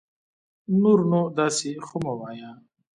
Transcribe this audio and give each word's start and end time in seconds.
نور 0.81 0.99
نو 1.09 1.21
داسي 1.37 1.71
خو 1.85 1.97
مه 2.03 2.13
وايه 2.19 2.49